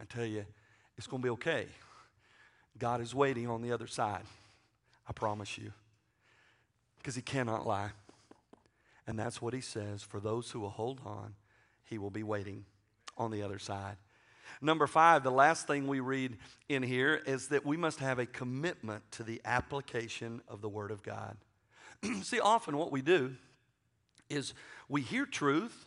[0.00, 0.46] and tell you
[0.96, 1.66] it's going to be okay.
[2.78, 4.24] God is waiting on the other side.
[5.06, 5.72] I promise you.
[6.96, 7.90] Because He cannot lie.
[9.06, 11.34] And that's what He says for those who will hold on,
[11.84, 12.64] He will be waiting
[13.18, 13.96] on the other side.
[14.60, 16.36] Number five, the last thing we read
[16.68, 20.90] in here is that we must have a commitment to the application of the Word
[20.90, 21.36] of God.
[22.22, 23.34] See, often what we do
[24.28, 24.54] is
[24.88, 25.86] we hear truth,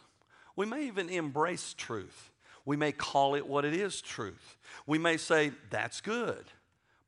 [0.56, 2.32] we may even embrace truth.
[2.64, 4.58] We may call it what it is truth.
[4.86, 6.46] We may say, that's good,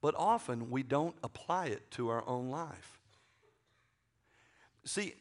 [0.02, 3.00] but often we don't apply it to our own life.
[4.84, 5.14] See,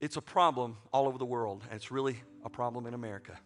[0.00, 3.38] it's a problem all over the world, and it's really a problem in America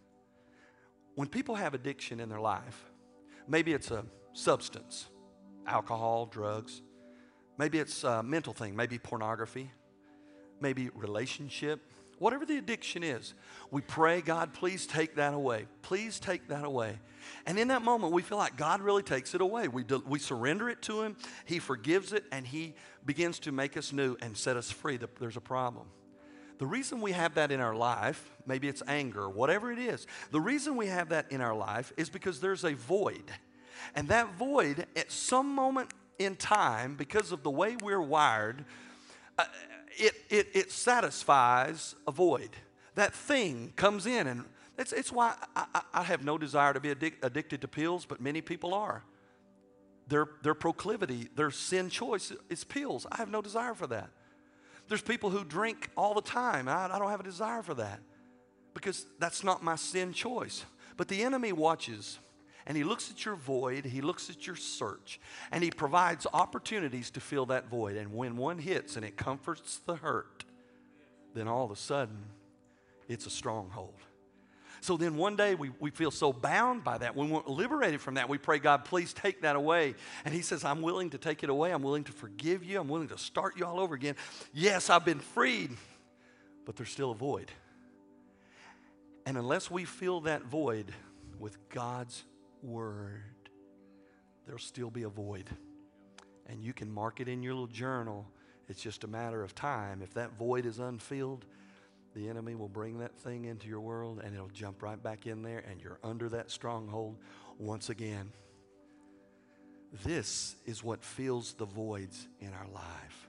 [1.16, 2.84] when people have addiction in their life,
[3.48, 5.06] maybe it's a substance,
[5.66, 6.82] alcohol, drugs,
[7.58, 9.72] maybe it's a mental thing, maybe pornography,
[10.60, 11.80] maybe relationship,
[12.18, 13.34] whatever the addiction is,
[13.70, 15.66] we pray, God, please take that away.
[15.82, 16.98] Please take that away.
[17.46, 19.68] And in that moment, we feel like God really takes it away.
[19.68, 22.74] We, do, we surrender it to Him, He forgives it, and He
[23.04, 24.98] begins to make us new and set us free.
[25.18, 25.86] There's a problem.
[26.58, 30.40] The reason we have that in our life, maybe it's anger, whatever it is, the
[30.40, 33.30] reason we have that in our life is because there's a void.
[33.94, 38.64] And that void, at some moment in time, because of the way we're wired,
[39.38, 39.44] uh,
[39.98, 42.50] it, it, it satisfies a void.
[42.94, 44.44] That thing comes in, and
[44.78, 48.20] it's, it's why I, I have no desire to be addic- addicted to pills, but
[48.20, 49.02] many people are.
[50.08, 53.06] Their, their proclivity, their sin choice is pills.
[53.10, 54.10] I have no desire for that.
[54.88, 56.68] There's people who drink all the time.
[56.68, 58.00] I, I don't have a desire for that
[58.74, 60.64] because that's not my sin choice.
[60.96, 62.18] But the enemy watches
[62.66, 65.20] and he looks at your void, he looks at your search,
[65.52, 67.96] and he provides opportunities to fill that void.
[67.96, 70.44] And when one hits and it comforts the hurt,
[71.32, 72.24] then all of a sudden
[73.08, 73.94] it's a stronghold.
[74.80, 77.16] So then one day we, we feel so bound by that.
[77.16, 79.94] When we're liberated from that, we pray, God, please take that away.
[80.24, 81.72] And He says, I'm willing to take it away.
[81.72, 82.80] I'm willing to forgive you.
[82.80, 84.16] I'm willing to start you all over again.
[84.52, 85.70] Yes, I've been freed,
[86.64, 87.50] but there's still a void.
[89.24, 90.92] And unless we fill that void
[91.38, 92.22] with God's
[92.62, 93.22] Word,
[94.44, 95.50] there'll still be a void.
[96.46, 98.26] And you can mark it in your little journal.
[98.68, 100.00] It's just a matter of time.
[100.02, 101.44] If that void is unfilled,
[102.16, 105.42] the enemy will bring that thing into your world and it'll jump right back in
[105.42, 107.18] there and you're under that stronghold
[107.58, 108.32] once again.
[110.02, 113.28] This is what fills the voids in our life.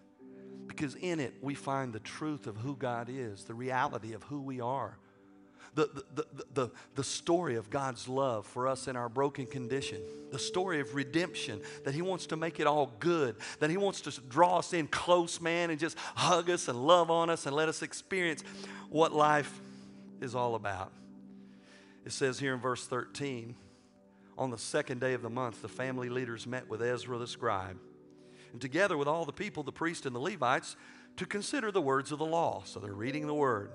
[0.68, 4.42] Because in it, we find the truth of who God is, the reality of who
[4.42, 4.98] we are,
[5.78, 10.40] the, the, the, the, story of God's love for us in our broken condition, the
[10.40, 14.22] story of redemption, that He wants to make it all good, that He wants to
[14.22, 17.70] draw us in close, man, and just hug us and love on us and let
[17.70, 18.44] us experience
[18.90, 19.62] what life
[20.20, 20.92] is all about.
[22.06, 23.54] It says here in verse 13
[24.36, 27.78] on the second day of the month, the family leaders met with Ezra the scribe,
[28.52, 30.76] and together with all the people, the priests and the Levites,
[31.18, 32.64] to consider the words of the law.
[32.66, 33.70] So they're reading the word.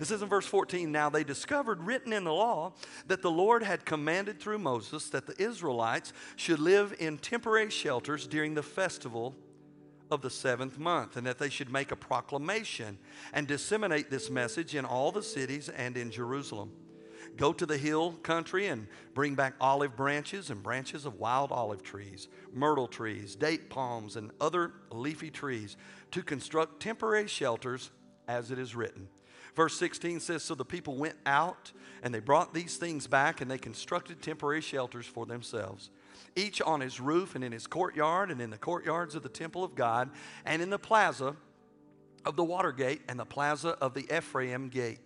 [0.00, 2.72] It says in verse 14, Now they discovered written in the law
[3.06, 8.26] that the Lord had commanded through Moses that the Israelites should live in temporary shelters
[8.26, 9.34] during the festival
[10.10, 12.98] of the seventh month, and that they should make a proclamation
[13.32, 16.72] and disseminate this message in all the cities and in Jerusalem.
[17.36, 21.82] Go to the hill country and bring back olive branches and branches of wild olive
[21.82, 25.76] trees, myrtle trees, date palms, and other leafy trees
[26.12, 27.90] to construct temporary shelters
[28.28, 29.08] as it is written.
[29.54, 33.50] Verse 16 says So the people went out and they brought these things back and
[33.50, 35.90] they constructed temporary shelters for themselves,
[36.36, 39.64] each on his roof and in his courtyard and in the courtyards of the temple
[39.64, 40.10] of God
[40.44, 41.36] and in the plaza
[42.24, 45.00] of the water gate and the plaza of the Ephraim gate.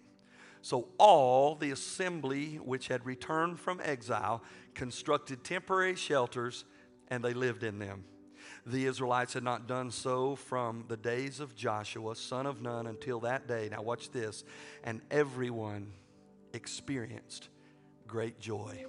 [0.63, 4.43] So all the assembly which had returned from exile
[4.75, 6.65] constructed temporary shelters
[7.09, 8.05] and they lived in them.
[8.69, 13.21] The Israelites had not done so from the days of Joshua, son of Nun, until
[13.21, 13.71] that day.
[13.71, 14.45] Now, watch this.
[14.85, 15.93] And everyone
[16.53, 17.49] experienced
[18.07, 18.85] great joy.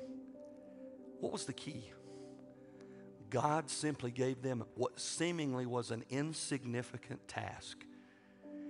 [1.22, 1.94] What was the key?
[3.30, 7.78] God simply gave them what seemingly was an insignificant task.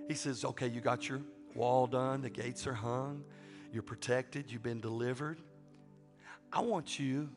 [0.06, 1.22] He says, Okay, you got your
[1.56, 3.24] wall done, the gates are hung,
[3.72, 5.40] you're protected, you've been delivered.
[6.52, 7.30] I want you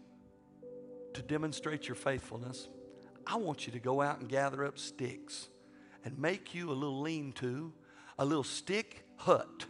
[1.14, 2.68] to demonstrate your faithfulness
[3.26, 5.48] I want you to go out and gather up sticks
[6.06, 7.72] and make you a little lean to,
[8.18, 9.66] a little stick hut.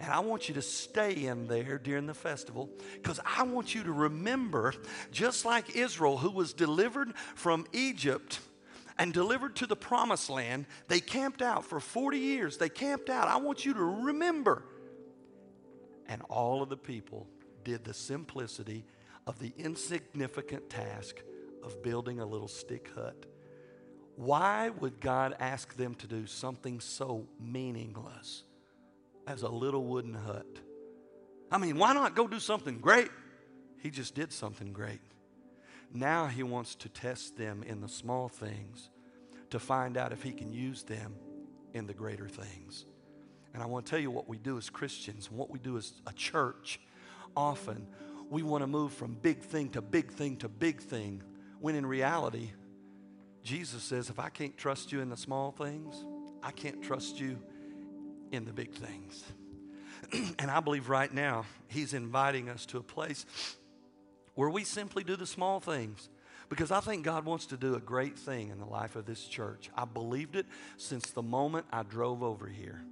[0.00, 3.84] And I want you to stay in there during the festival because I want you
[3.84, 4.74] to remember,
[5.12, 8.40] just like Israel, who was delivered from Egypt
[8.98, 12.58] and delivered to the promised land, they camped out for 40 years.
[12.58, 13.28] They camped out.
[13.28, 14.64] I want you to remember.
[16.08, 17.28] And all of the people
[17.64, 18.84] did the simplicity
[19.26, 21.22] of the insignificant task
[21.62, 23.26] of building a little stick hut.
[24.16, 28.44] Why would God ask them to do something so meaningless
[29.26, 30.46] as a little wooden hut?
[31.50, 33.10] I mean, why not go do something great?
[33.78, 35.00] He just did something great.
[35.92, 38.90] Now he wants to test them in the small things
[39.50, 41.14] to find out if he can use them
[41.74, 42.86] in the greater things.
[43.52, 45.76] And I want to tell you what we do as Christians and what we do
[45.76, 46.80] as a church.
[47.36, 47.86] Often
[48.30, 51.22] we want to move from big thing to big thing to big thing,
[51.62, 52.50] when in reality,
[53.44, 56.04] Jesus says, if I can't trust you in the small things,
[56.42, 57.38] I can't trust you
[58.32, 59.24] in the big things.
[60.40, 63.24] and I believe right now, He's inviting us to a place
[64.34, 66.08] where we simply do the small things.
[66.48, 69.24] Because I think God wants to do a great thing in the life of this
[69.24, 69.70] church.
[69.74, 70.46] I believed it
[70.76, 72.82] since the moment I drove over here.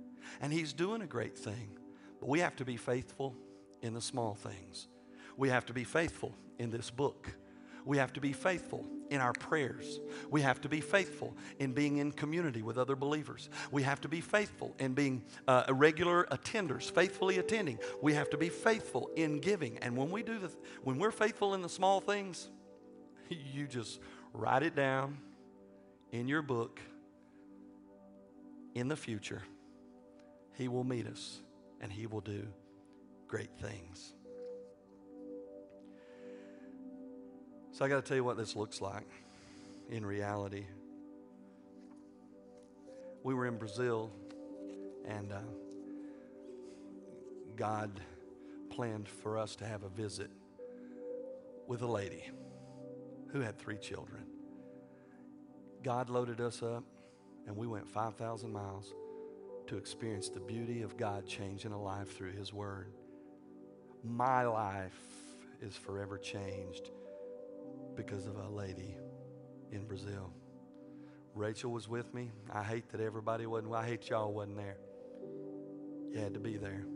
[0.41, 1.77] And He's doing a great thing.
[2.21, 3.35] But we have to be faithful
[3.83, 4.87] in the small things.
[5.37, 7.35] We have to be faithful in this book.
[7.85, 10.01] We have to be faithful in our prayers.
[10.31, 13.51] We have to be faithful in being in community with other believers.
[13.71, 17.79] We have to be faithful in being uh, regular attenders, faithfully attending.
[18.01, 19.79] We have to be faithful in giving.
[19.79, 20.51] And when we do the,
[20.83, 22.49] when we're faithful in the small things,
[23.29, 24.01] you just
[24.33, 25.19] write it down
[26.12, 26.81] in your book.
[28.73, 29.43] In the future,
[30.55, 31.40] He will meet us
[31.81, 32.47] and He will do
[33.27, 34.14] great things.
[37.81, 39.09] So I got to tell you what this looks like
[39.88, 40.66] in reality.
[43.23, 44.11] We were in Brazil,
[45.09, 45.38] and uh,
[47.57, 47.99] God
[48.69, 50.31] planned for us to have a visit
[51.66, 52.29] with a lady
[53.33, 54.27] who had three children.
[55.83, 56.85] God loaded us up,
[57.47, 58.93] and we went 5,000 miles
[59.69, 62.93] to experience the beauty of God changing a life through His Word.
[64.05, 65.01] My life
[65.62, 66.90] is forever changed
[68.07, 68.97] because of a lady
[69.73, 70.33] in Brazil.
[71.35, 72.31] Rachel was with me.
[72.51, 73.75] I hate that everybody wasn't.
[73.75, 74.79] I hate y'all wasn't there.
[76.11, 76.87] You had to be there.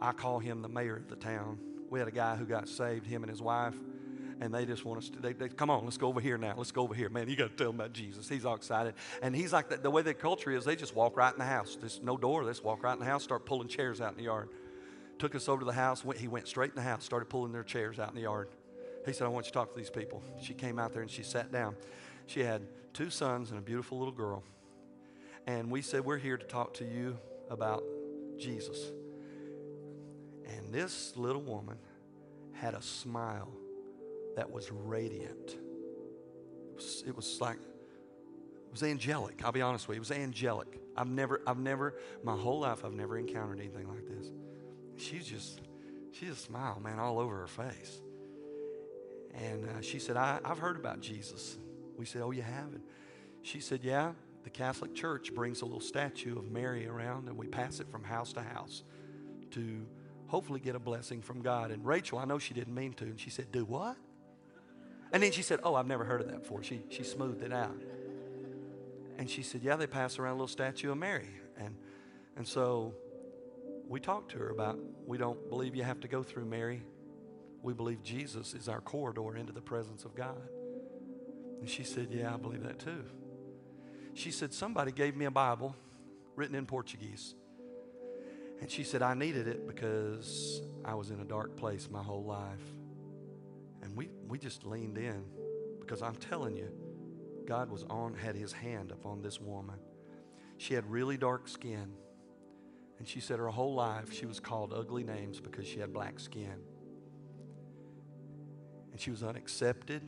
[0.00, 1.58] I call him the mayor of the town.
[1.88, 3.74] We had a guy who got saved, him and his wife,
[4.40, 5.20] and they just want us to.
[5.20, 6.54] They, they come on, let's go over here now.
[6.54, 7.30] Let's go over here, man.
[7.30, 8.28] You got to tell him about Jesus.
[8.28, 10.66] He's all excited, and he's like the, the way their culture is.
[10.66, 11.78] They just walk right in the house.
[11.80, 12.44] There's no door.
[12.44, 13.24] They just walk right in the house.
[13.24, 14.50] Start pulling chairs out in the yard.
[15.18, 16.04] Took us over to the house.
[16.04, 17.04] Went, he went straight in the house.
[17.04, 18.48] Started pulling their chairs out in the yard.
[19.06, 20.22] He said, I want you to talk to these people.
[20.42, 21.76] She came out there and she sat down.
[22.26, 24.42] She had two sons and a beautiful little girl.
[25.46, 27.16] And we said, We're here to talk to you
[27.48, 27.84] about
[28.36, 28.90] Jesus.
[30.46, 31.78] And this little woman
[32.52, 33.48] had a smile
[34.34, 35.56] that was radiant.
[36.70, 39.44] It was, it was like, it was angelic.
[39.44, 40.00] I'll be honest with you.
[40.00, 40.80] It was angelic.
[40.96, 44.30] I've never, I've never, my whole life, I've never encountered anything like this.
[44.96, 45.60] She's just,
[46.12, 48.00] she just smiled, man, all over her face.
[49.36, 51.58] And uh, she said, I, I've heard about Jesus.
[51.96, 52.72] We said, Oh, you have?
[52.72, 52.82] And
[53.42, 54.12] she said, Yeah.
[54.44, 58.04] The Catholic Church brings a little statue of Mary around, and we pass it from
[58.04, 58.84] house to house
[59.50, 59.84] to
[60.28, 61.72] hopefully get a blessing from God.
[61.72, 63.96] And Rachel, I know she didn't mean to, and she said, Do what?
[65.12, 66.62] And then she said, Oh, I've never heard of that before.
[66.62, 67.76] She, she smoothed it out.
[69.18, 71.30] And she said, Yeah, they pass around a little statue of Mary.
[71.58, 71.76] And,
[72.36, 72.94] and so
[73.88, 76.82] we talked to her about we don't believe you have to go through Mary
[77.66, 80.40] we believe Jesus is our corridor into the presence of God.
[81.58, 83.02] And she said, Yeah, I believe that too.
[84.14, 85.74] She said, Somebody gave me a Bible
[86.36, 87.34] written in Portuguese.
[88.60, 92.22] And she said, I needed it because I was in a dark place my whole
[92.22, 92.62] life.
[93.82, 95.24] And we, we just leaned in
[95.80, 96.70] because I'm telling you,
[97.46, 99.80] God was on, had his hand upon this woman.
[100.56, 101.94] She had really dark skin.
[103.00, 106.20] And she said her whole life she was called ugly names because she had black
[106.20, 106.62] skin
[108.96, 110.00] and she was unaccepted,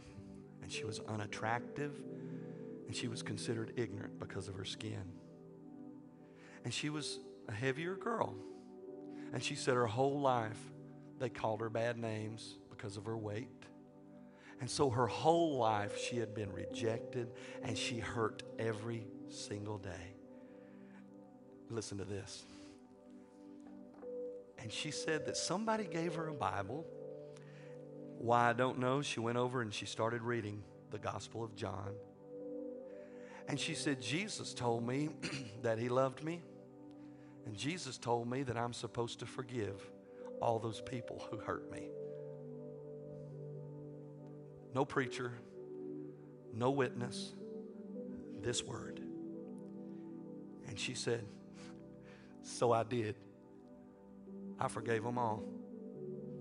[0.62, 1.92] and she was unattractive,
[2.86, 5.04] and she was considered ignorant because of her skin.
[6.64, 7.18] And she was
[7.48, 8.34] a heavier girl.
[9.34, 10.56] And she said her whole life
[11.18, 13.50] they called her bad names because of her weight.
[14.58, 17.28] And so her whole life she had been rejected
[17.62, 20.14] and she hurt every single day.
[21.68, 22.42] Listen to this.
[24.56, 26.86] And she said that somebody gave her a Bible
[28.18, 31.94] why I don't know, she went over and she started reading the Gospel of John.
[33.48, 35.10] And she said, Jesus told me
[35.62, 36.42] that he loved me
[37.46, 39.90] And Jesus told me that I'm supposed to forgive
[40.40, 41.88] all those people who hurt me.
[44.74, 45.32] No preacher,
[46.52, 47.32] no witness,
[48.42, 49.00] this word.
[50.68, 51.24] And she said,
[52.42, 53.16] So I did.
[54.60, 55.42] I forgave them all.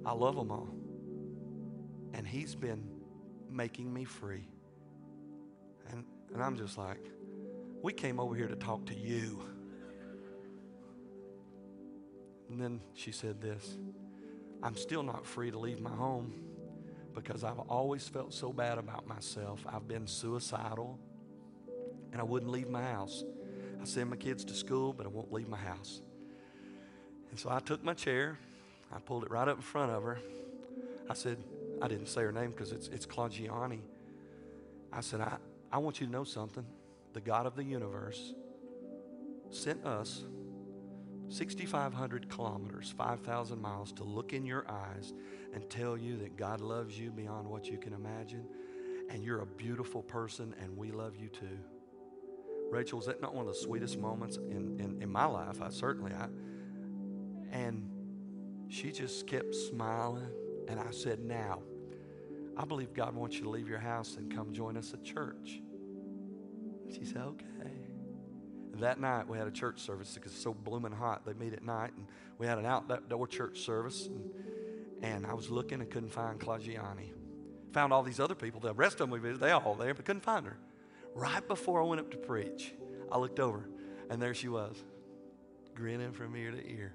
[0.05, 0.76] I love them all.
[2.27, 2.83] And He's been
[3.49, 4.49] making me free.
[5.91, 6.03] And,
[6.33, 6.99] and I'm just like,
[7.81, 9.41] we came over here to talk to you.
[12.49, 13.77] And then she said this
[14.61, 16.33] I'm still not free to leave my home
[17.15, 19.65] because I've always felt so bad about myself.
[19.65, 20.99] I've been suicidal
[22.11, 23.23] and I wouldn't leave my house.
[23.81, 26.01] I send my kids to school, but I won't leave my house.
[27.29, 28.37] And so I took my chair,
[28.93, 30.19] I pulled it right up in front of her.
[31.09, 31.37] I said,
[31.81, 33.81] I didn't say her name because it's, it's Claudiani.
[34.91, 35.37] I said, I,
[35.71, 36.65] I want you to know something.
[37.13, 38.33] The God of the universe
[39.49, 40.23] sent us
[41.29, 45.13] 6,500 kilometers, 5,000 miles to look in your eyes
[45.53, 48.45] and tell you that God loves you beyond what you can imagine.
[49.09, 51.59] And you're a beautiful person, and we love you too.
[52.69, 55.61] Rachel, was that not one of the sweetest moments in, in, in my life?
[55.61, 56.27] I certainly, I,
[57.51, 57.89] and
[58.67, 60.29] she just kept smiling.
[60.67, 61.61] And I said, Now,
[62.55, 65.61] I believe God wants you to leave your house and come join us at church.
[66.91, 67.71] She said, Okay.
[68.79, 71.25] That night, we had a church service because it's so blooming hot.
[71.25, 72.05] They meet at night, and
[72.37, 74.05] we had an outdoor church service.
[74.05, 74.29] And,
[75.01, 77.11] and I was looking and couldn't find Claudiani.
[77.73, 78.59] Found all these other people.
[78.59, 80.57] The rest of them we visited, they all there, but couldn't find her.
[81.15, 82.73] Right before I went up to preach,
[83.11, 83.67] I looked over,
[84.11, 84.75] and there she was,
[85.73, 86.93] grinning from ear to ear.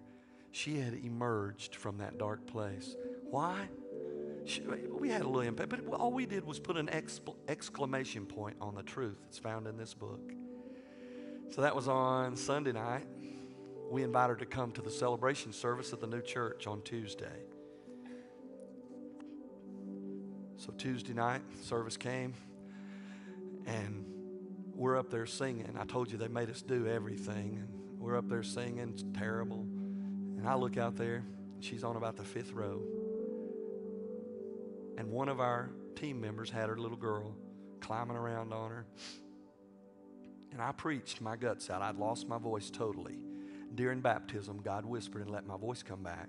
[0.52, 2.94] She had emerged from that dark place.
[3.32, 3.66] Why?
[5.00, 6.90] We had a little impact, but all we did was put an
[7.48, 10.20] exclamation point on the truth that's found in this book.
[11.48, 13.06] So that was on Sunday night.
[13.90, 17.24] We invited her to come to the celebration service at the new church on Tuesday.
[20.58, 22.34] So Tuesday night, service came,
[23.64, 24.04] and
[24.74, 25.74] we're up there singing.
[25.80, 28.90] I told you they made us do everything, and we're up there singing.
[28.90, 29.60] It's terrible.
[30.36, 31.24] And I look out there,
[31.60, 32.82] she's on about the fifth row.
[35.02, 37.34] And one of our team members had her little girl
[37.80, 38.86] climbing around on her.
[40.52, 41.82] And I preached my guts out.
[41.82, 43.18] I'd lost my voice totally.
[43.74, 46.28] During baptism, God whispered and let my voice come back.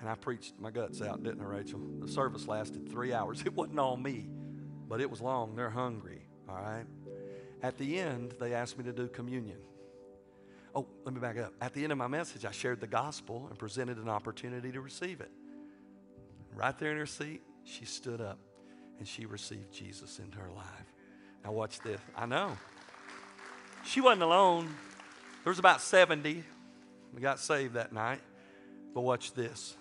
[0.00, 1.78] And I preached my guts out, didn't I, Rachel?
[2.00, 3.40] The service lasted three hours.
[3.46, 4.28] It wasn't all me,
[4.88, 5.54] but it was long.
[5.54, 6.86] They're hungry, all right?
[7.62, 9.58] At the end, they asked me to do communion.
[10.74, 11.52] Oh, let me back up.
[11.60, 14.80] At the end of my message, I shared the gospel and presented an opportunity to
[14.80, 15.30] receive it.
[16.52, 18.38] Right there in her seat, she stood up
[18.98, 20.94] and she received Jesus into her life.
[21.44, 22.00] Now, watch this.
[22.16, 22.56] I know.
[23.84, 24.66] She wasn't alone.
[25.44, 26.44] There was about 70.
[27.12, 28.20] We got saved that night.
[28.94, 29.76] But watch this.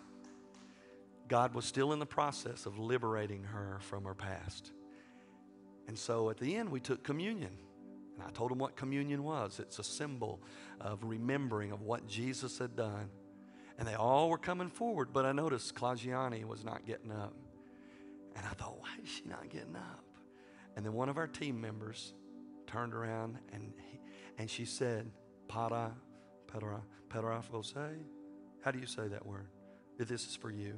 [1.27, 4.71] God was still in the process of liberating her from her past.
[5.88, 7.51] And so at the end, we took communion.
[8.15, 10.41] And I told them what communion was it's a symbol
[10.79, 13.09] of remembering of what Jesus had done.
[13.77, 17.34] And they all were coming forward, but I noticed Claudiani was not getting up.
[18.36, 20.03] And I thought, why is she not getting up?
[20.75, 22.13] And then one of our team members
[22.65, 23.99] turned around and, he,
[24.38, 25.11] and she said,
[25.47, 25.91] Para,
[26.47, 27.97] para, para você?
[28.63, 29.47] How do you say that word?
[29.99, 30.75] If this is for you.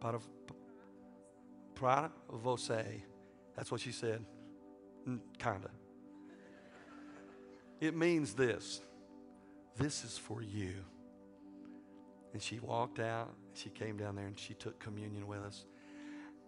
[0.00, 0.18] Para,
[1.76, 3.02] para você.
[3.54, 4.24] That's what she said.
[5.38, 5.70] Kind of.
[7.80, 8.80] It means this
[9.78, 10.74] this is for you.
[12.32, 15.64] And she walked out, she came down there and she took communion with us.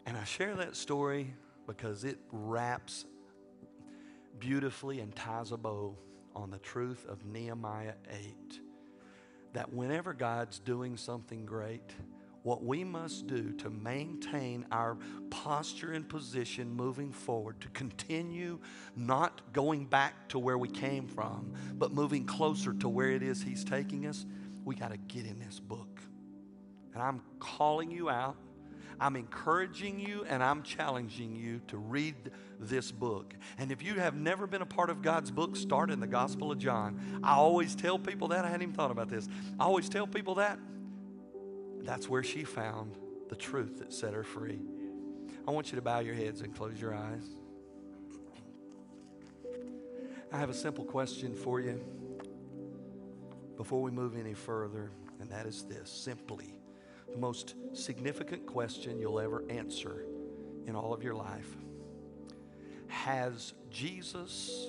[0.06, 1.34] And I share that story
[1.66, 3.04] because it wraps
[4.38, 5.96] beautifully and ties a bow
[6.34, 8.60] on the truth of Nehemiah 8.
[9.52, 11.92] That whenever God's doing something great,
[12.42, 14.96] what we must do to maintain our
[15.28, 18.58] posture and position moving forward, to continue
[18.96, 23.42] not going back to where we came from, but moving closer to where it is
[23.42, 24.24] He's taking us,
[24.64, 25.89] we got to get in this book.
[27.00, 28.36] And I'm calling you out.
[29.00, 32.14] I'm encouraging you and I'm challenging you to read
[32.58, 33.32] this book.
[33.56, 36.52] And if you have never been a part of God's book, start in the Gospel
[36.52, 37.22] of John.
[37.24, 38.44] I always tell people that.
[38.44, 39.26] I hadn't even thought about this.
[39.58, 40.58] I always tell people that
[41.84, 42.98] that's where she found
[43.30, 44.60] the truth that set her free.
[45.48, 47.24] I want you to bow your heads and close your eyes.
[50.30, 51.82] I have a simple question for you
[53.56, 56.59] before we move any further, and that is this simply
[57.12, 60.04] the most significant question you'll ever answer
[60.66, 61.56] in all of your life.
[62.88, 64.68] Has Jesus,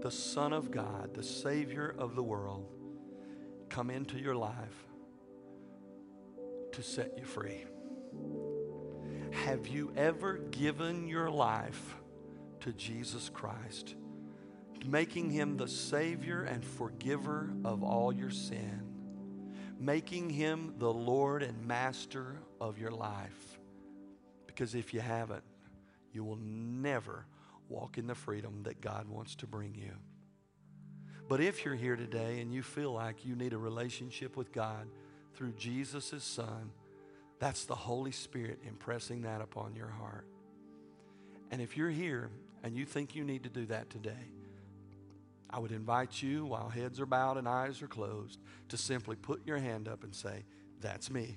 [0.00, 2.66] the Son of God, the Savior of the world,
[3.68, 4.86] come into your life
[6.72, 7.64] to set you free?
[9.44, 11.96] Have you ever given your life
[12.60, 13.94] to Jesus Christ,
[14.86, 18.83] making him the Savior and forgiver of all your sin,
[19.78, 23.58] making him the Lord and Master of your life?
[24.46, 25.44] Because if you haven't,
[26.12, 27.26] you will never
[27.68, 29.92] walk in the freedom that God wants to bring you.
[31.28, 34.86] But if you're here today and you feel like you need a relationship with God
[35.34, 36.70] through Jesus' Son,
[37.38, 40.26] that's the Holy Spirit impressing that upon your heart.
[41.50, 42.30] And if you're here
[42.62, 44.30] and you think you need to do that today,
[45.54, 48.40] I would invite you, while heads are bowed and eyes are closed,
[48.70, 50.44] to simply put your hand up and say,
[50.80, 51.36] That's me.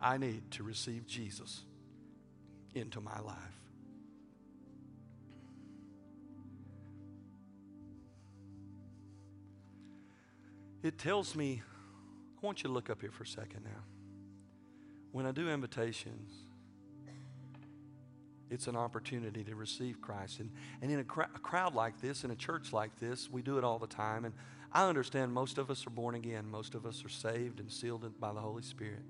[0.00, 1.62] I need to receive Jesus
[2.74, 3.36] into my life.
[10.82, 11.62] It tells me,
[12.42, 13.84] I want you to look up here for a second now.
[15.12, 16.32] When I do invitations,
[18.50, 20.40] it's an opportunity to receive Christ.
[20.40, 20.50] And,
[20.82, 23.58] and in a, cr- a, crowd like this, in a church like this, we do
[23.58, 24.24] it all the time.
[24.24, 24.34] And
[24.72, 28.10] I understand most of us are born again, most of us are saved and sealed
[28.20, 29.04] by the Holy Spirit.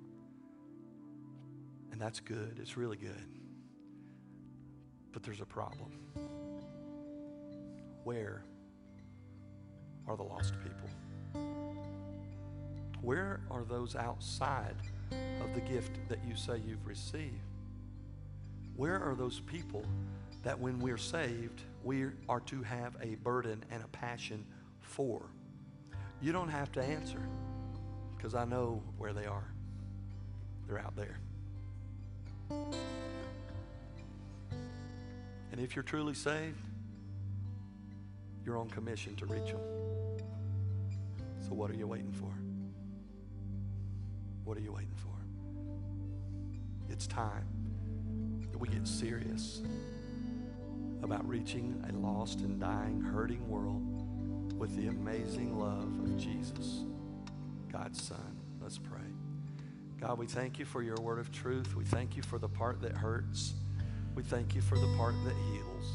[1.90, 3.26] And that's good, it's really good.
[5.12, 5.90] But there's a problem.
[8.04, 8.44] Where
[10.06, 11.42] are the lost people?
[13.00, 14.76] Where are those outside
[15.10, 17.49] of the gift that you say you've received?
[18.80, 19.84] Where are those people
[20.42, 24.46] that when we're saved, we are to have a burden and a passion
[24.80, 25.20] for?
[26.22, 27.20] You don't have to answer
[28.16, 29.44] because I know where they are.
[30.66, 31.18] They're out there.
[32.48, 32.74] And
[35.58, 36.62] if you're truly saved,
[38.46, 39.60] you're on commission to reach them.
[41.46, 42.32] So, what are you waiting for?
[44.44, 45.12] What are you waiting for?
[46.90, 47.59] It's time
[48.60, 49.62] we get serious
[51.02, 56.84] about reaching a lost and dying, hurting world with the amazing love of Jesus,
[57.72, 58.38] God's Son.
[58.60, 58.98] Let's pray.
[59.98, 61.74] God, we thank you for your word of truth.
[61.74, 63.54] We thank you for the part that hurts.
[64.14, 65.92] We thank you for the part that heals.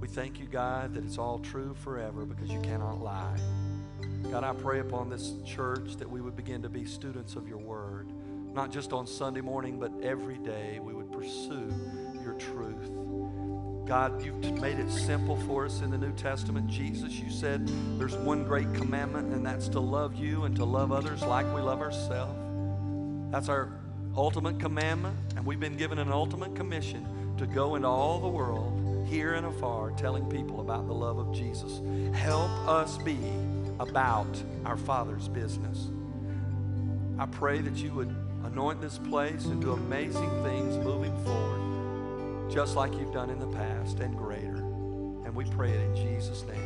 [0.00, 3.40] We thank you, God, that it's all true forever because you cannot lie.
[4.30, 7.58] God, I pray upon this church that we would begin to be students of your
[7.58, 8.08] word,
[8.56, 11.70] not just on Sunday morning, but every day we would pursue
[12.24, 12.90] your truth.
[13.86, 16.66] God, you've made it simple for us in the New Testament.
[16.66, 20.90] Jesus, you said there's one great commandment, and that's to love you and to love
[20.90, 22.34] others like we love ourselves.
[23.30, 23.70] That's our
[24.16, 29.06] ultimate commandment, and we've been given an ultimate commission to go into all the world,
[29.06, 31.82] here and afar, telling people about the love of Jesus.
[32.14, 33.18] Help us be
[33.78, 35.90] about our Father's business.
[37.18, 38.25] I pray that you would
[38.56, 43.46] anoint this place and do amazing things moving forward, just like you've done in the
[43.48, 44.56] past and greater.
[45.26, 46.65] And we pray it in Jesus' name.